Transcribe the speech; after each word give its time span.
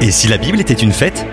Et 0.00 0.12
si 0.12 0.28
la 0.28 0.38
Bible 0.38 0.60
était 0.60 0.74
une 0.74 0.92
fête 0.92 1.26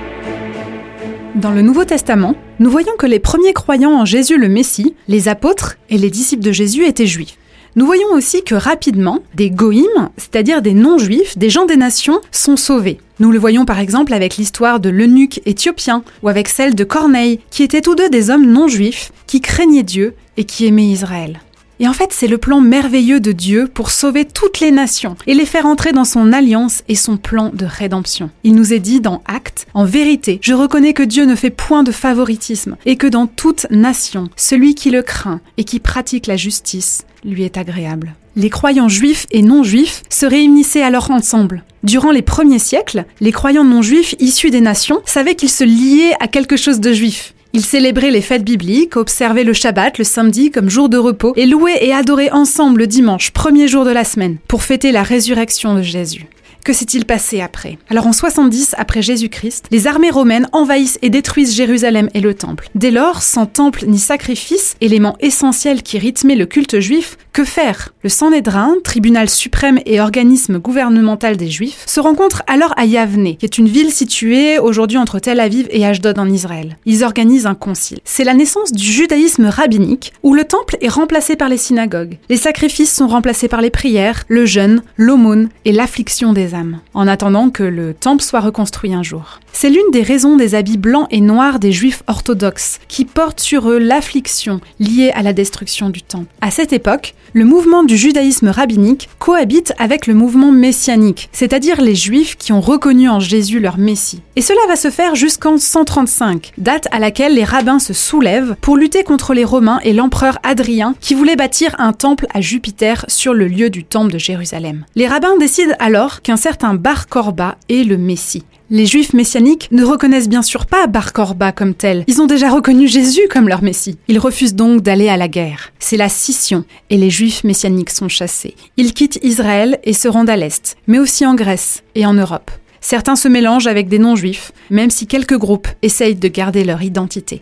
Dans 1.35 1.51
le 1.51 1.61
Nouveau 1.61 1.85
Testament, 1.85 2.33
nous 2.59 2.71
voyons 2.71 2.93
que 2.97 3.05
les 3.05 3.19
premiers 3.19 3.53
croyants 3.53 3.93
en 3.93 4.05
Jésus 4.05 4.39
le 4.39 4.49
Messie, 4.49 4.95
les 5.07 5.27
apôtres 5.27 5.77
et 5.91 5.99
les 5.99 6.09
disciples 6.09 6.43
de 6.43 6.51
Jésus 6.51 6.83
étaient 6.85 7.05
juifs. 7.05 7.37
Nous 7.75 7.85
voyons 7.85 8.07
aussi 8.13 8.43
que 8.43 8.55
rapidement, 8.55 9.19
des 9.35 9.51
goïms, 9.51 10.09
c'est-à-dire 10.17 10.63
des 10.63 10.73
non-juifs, 10.73 11.37
des 11.37 11.51
gens 11.51 11.65
des 11.65 11.75
nations, 11.75 12.21
sont 12.31 12.57
sauvés. 12.57 12.97
Nous 13.19 13.31
le 13.31 13.37
voyons 13.37 13.65
par 13.65 13.79
exemple 13.79 14.13
avec 14.13 14.37
l'histoire 14.37 14.79
de 14.79 14.89
l'eunuque 14.89 15.41
éthiopien 15.45 16.03
ou 16.23 16.29
avec 16.29 16.47
celle 16.47 16.73
de 16.73 16.83
Corneille, 16.83 17.41
qui 17.51 17.61
étaient 17.61 17.81
tous 17.81 17.95
deux 17.95 18.09
des 18.09 18.31
hommes 18.31 18.47
non-juifs 18.47 19.11
qui 19.27 19.41
craignaient 19.41 19.83
Dieu 19.83 20.15
et 20.37 20.43
qui 20.43 20.65
aimaient 20.65 20.87
Israël. 20.87 21.39
Et 21.79 21.87
en 21.87 21.93
fait, 21.93 22.11
c'est 22.11 22.27
le 22.27 22.37
plan 22.37 22.61
merveilleux 22.61 23.19
de 23.19 23.31
Dieu 23.31 23.67
pour 23.73 23.91
sauver 23.91 24.25
toutes 24.25 24.59
les 24.59 24.71
nations 24.71 25.15
et 25.27 25.33
les 25.33 25.45
faire 25.45 25.65
entrer 25.65 25.91
dans 25.91 26.05
son 26.05 26.31
alliance 26.31 26.83
et 26.87 26.95
son 26.95 27.17
plan 27.17 27.51
de 27.53 27.65
rédemption. 27.65 28.29
Il 28.43 28.55
nous 28.55 28.73
est 28.73 28.79
dit 28.79 29.01
dans 29.01 29.21
Actes, 29.25 29.67
en 29.73 29.85
vérité, 29.85 30.39
je 30.41 30.53
reconnais 30.53 30.93
que 30.93 31.03
Dieu 31.03 31.25
ne 31.25 31.35
fait 31.35 31.49
point 31.49 31.83
de 31.83 31.91
favoritisme 31.91 32.77
et 32.85 32.95
que 32.95 33.07
dans 33.07 33.27
toute 33.27 33.67
nation, 33.71 34.29
celui 34.37 34.75
qui 34.75 34.89
le 34.89 35.01
craint 35.01 35.41
et 35.57 35.63
qui 35.63 35.79
pratique 35.79 36.27
la 36.27 36.37
justice 36.37 37.05
lui 37.25 37.43
est 37.43 37.57
agréable. 37.57 38.15
Les 38.37 38.49
croyants 38.49 38.89
juifs 38.89 39.27
et 39.31 39.41
non 39.41 39.63
juifs 39.63 40.03
se 40.09 40.25
réunissaient 40.25 40.83
alors 40.83 41.11
ensemble. 41.11 41.63
Durant 41.83 42.11
les 42.11 42.21
premiers 42.21 42.59
siècles, 42.59 43.05
les 43.21 43.31
croyants 43.31 43.63
non 43.63 43.81
juifs 43.81 44.15
issus 44.19 44.49
des 44.49 44.61
nations 44.61 45.01
savaient 45.05 45.35
qu'ils 45.35 45.49
se 45.49 45.63
liaient 45.63 46.15
à 46.19 46.27
quelque 46.27 46.57
chose 46.57 46.79
de 46.79 46.91
juif. 46.91 47.34
Ils 47.55 47.63
célébraient 47.63 48.11
les 48.11 48.19
fêtes 48.19 48.43
bibliques, 48.43 48.97
observaient 48.97 49.45
le 49.45 49.53
Shabbat 49.53 49.97
le 49.97 50.03
samedi 50.03 50.51
comme 50.51 50.69
jour 50.69 50.89
de 50.89 50.97
repos 50.97 51.31
et 51.37 51.45
louaient 51.45 51.85
et 51.85 51.93
adoraient 51.93 52.29
ensemble 52.31 52.81
le 52.81 52.85
dimanche, 52.85 53.31
premier 53.31 53.69
jour 53.69 53.85
de 53.85 53.91
la 53.91 54.03
semaine, 54.03 54.35
pour 54.49 54.61
fêter 54.61 54.91
la 54.91 55.03
résurrection 55.03 55.73
de 55.73 55.81
Jésus. 55.81 56.27
Que 56.65 56.73
s'est-il 56.73 57.05
passé 57.05 57.41
après? 57.41 57.77
Alors 57.91 58.07
en 58.07 58.11
70 58.11 58.73
après 58.79 59.03
Jésus-Christ, 59.03 59.67
les 59.69 59.85
armées 59.85 60.09
romaines 60.09 60.47
envahissent 60.51 60.97
et 61.03 61.11
détruisent 61.11 61.53
Jérusalem 61.53 62.09
et 62.15 62.21
le 62.21 62.33
temple. 62.33 62.71
Dès 62.73 62.89
lors, 62.89 63.21
sans 63.21 63.45
temple 63.45 63.85
ni 63.85 63.99
sacrifice, 63.99 64.75
élément 64.81 65.15
essentiel 65.19 65.83
qui 65.83 65.99
rythmait 65.99 66.33
le 66.33 66.47
culte 66.47 66.79
juif, 66.79 67.17
que 67.33 67.43
faire? 67.43 67.93
Le 68.01 68.09
Sanhédrin, 68.09 68.75
tribunal 68.83 69.29
suprême 69.29 69.79
et 69.85 70.01
organisme 70.01 70.57
gouvernemental 70.57 71.37
des 71.37 71.49
Juifs, 71.49 71.83
se 71.85 71.99
rencontre 71.99 72.41
alors 72.47 72.73
à 72.77 72.85
Yavne, 72.85 73.35
qui 73.35 73.45
est 73.45 73.59
une 73.59 73.67
ville 73.67 73.91
située 73.91 74.57
aujourd'hui 74.57 74.97
entre 74.97 75.19
Tel 75.19 75.41
Aviv 75.41 75.67
et 75.69 75.85
Ashdod 75.85 76.17
en 76.17 76.29
Israël. 76.29 76.77
Ils 76.85 77.03
organisent 77.03 77.45
un 77.45 77.53
concile. 77.53 77.99
C'est 78.05 78.23
la 78.23 78.33
naissance 78.33 78.71
du 78.71 78.85
judaïsme 78.85 79.47
rabbinique, 79.47 80.13
où 80.23 80.33
le 80.33 80.45
temple 80.45 80.77
est 80.81 80.87
remplacé 80.87 81.35
par 81.35 81.49
les 81.49 81.57
synagogues. 81.57 82.17
Les 82.29 82.37
sacrifices 82.37 82.95
sont 82.95 83.07
remplacés 83.07 83.49
par 83.49 83.61
les 83.61 83.69
prières, 83.69 84.23
le 84.29 84.47
jeûne, 84.47 84.81
l'aumône 84.97 85.49
et 85.65 85.71
l'affliction 85.73 86.33
des 86.33 86.54
en 86.93 87.07
attendant 87.07 87.49
que 87.49 87.63
le 87.63 87.93
temple 87.93 88.23
soit 88.23 88.39
reconstruit 88.39 88.93
un 88.93 89.03
jour. 89.03 89.39
C'est 89.53 89.69
l'une 89.69 89.91
des 89.91 90.01
raisons 90.01 90.35
des 90.35 90.53
habits 90.53 90.77
blancs 90.77 91.07
et 91.11 91.21
noirs 91.21 91.59
des 91.59 91.71
juifs 91.71 92.03
orthodoxes, 92.07 92.79
qui 92.87 93.05
portent 93.05 93.39
sur 93.39 93.69
eux 93.69 93.77
l'affliction 93.77 94.59
liée 94.79 95.11
à 95.15 95.21
la 95.21 95.33
destruction 95.33 95.89
du 95.89 96.01
temple. 96.01 96.27
À 96.41 96.51
cette 96.51 96.73
époque, 96.73 97.15
le 97.33 97.43
mouvement 97.43 97.83
du 97.83 97.97
judaïsme 97.97 98.47
rabbinique 98.47 99.09
cohabite 99.19 99.73
avec 99.77 100.07
le 100.07 100.13
mouvement 100.13 100.51
messianique, 100.51 101.29
c'est-à-dire 101.33 101.81
les 101.81 101.95
juifs 101.95 102.37
qui 102.37 102.53
ont 102.53 102.61
reconnu 102.61 103.09
en 103.09 103.19
Jésus 103.19 103.59
leur 103.59 103.77
Messie. 103.77 104.21
Et 104.37 104.41
cela 104.41 104.59
va 104.69 104.77
se 104.77 104.89
faire 104.89 105.15
jusqu'en 105.15 105.57
135, 105.57 106.53
date 106.57 106.87
à 106.91 106.99
laquelle 106.99 107.35
les 107.35 107.43
rabbins 107.43 107.79
se 107.79 107.93
soulèvent 107.93 108.55
pour 108.61 108.77
lutter 108.77 109.03
contre 109.03 109.33
les 109.33 109.43
Romains 109.43 109.79
et 109.83 109.91
l'empereur 109.91 110.39
Adrien 110.43 110.95
qui 111.01 111.13
voulait 111.13 111.35
bâtir 111.35 111.75
un 111.77 111.91
temple 111.91 112.27
à 112.33 112.39
Jupiter 112.39 113.05
sur 113.09 113.33
le 113.33 113.47
lieu 113.47 113.69
du 113.69 113.83
temple 113.83 114.13
de 114.13 114.17
Jérusalem. 114.17 114.85
Les 114.95 115.07
rabbins 115.07 115.37
décident 115.37 115.75
alors 115.79 116.21
qu'un 116.21 116.37
certain 116.45 116.75
Bar 116.75 117.07
Korba 117.07 117.57
est 117.69 117.83
le 117.83 117.97
Messie. 117.97 118.43
Les 118.69 118.85
juifs 118.85 119.13
messianiques 119.13 119.67
ne 119.71 119.83
reconnaissent 119.83 120.29
bien 120.29 120.43
sûr 120.43 120.67
pas 120.67 120.85
Bar 120.85 121.11
Korba 121.11 121.51
comme 121.51 121.73
tel. 121.73 122.03
Ils 122.05 122.21
ont 122.21 122.27
déjà 122.27 122.51
reconnu 122.51 122.87
Jésus 122.87 123.27
comme 123.31 123.49
leur 123.49 123.63
Messie. 123.63 123.97
Ils 124.07 124.19
refusent 124.19 124.53
donc 124.53 124.83
d'aller 124.83 125.09
à 125.09 125.17
la 125.17 125.27
guerre. 125.27 125.73
C'est 125.79 125.97
la 125.97 126.07
scission 126.07 126.63
et 126.91 126.97
les 126.97 127.09
juifs 127.09 127.43
messianiques 127.43 127.89
sont 127.89 128.09
chassés. 128.09 128.53
Ils 128.77 128.93
quittent 128.93 129.17
Israël 129.23 129.79
et 129.83 129.93
se 129.93 130.07
rendent 130.07 130.29
à 130.29 130.37
l'Est, 130.37 130.77
mais 130.85 130.99
aussi 130.99 131.25
en 131.25 131.33
Grèce 131.33 131.81
et 131.95 132.05
en 132.05 132.13
Europe. 132.13 132.51
Certains 132.79 133.15
se 133.15 133.27
mélangent 133.27 133.65
avec 133.65 133.87
des 133.87 133.97
non-juifs, 133.97 134.51
même 134.69 134.91
si 134.91 135.07
quelques 135.07 135.39
groupes 135.39 135.69
essayent 135.81 136.13
de 136.13 136.27
garder 136.27 136.63
leur 136.63 136.83
identité. 136.83 137.41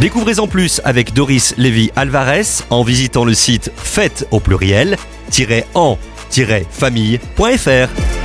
Découvrez 0.00 0.38
en 0.38 0.46
plus 0.46 0.80
avec 0.84 1.12
Doris 1.12 1.54
Lévy 1.58 1.90
Alvarez 1.96 2.62
en 2.70 2.84
visitant 2.84 3.24
le 3.24 3.34
site 3.34 3.72
fête 3.74 4.28
au 4.30 4.38
pluriel 4.38 4.96
en-famille.fr. 6.38 8.19